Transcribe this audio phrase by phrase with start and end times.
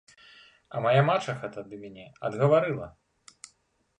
[0.77, 2.87] А мая мачаха тады мяне адгаварыла.